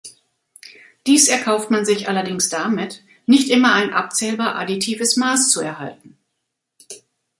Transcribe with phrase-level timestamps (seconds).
[1.05, 6.17] Dies erkauft man sich allerdings damit, nicht immer ein abzählbar additives Maß zu erhalten.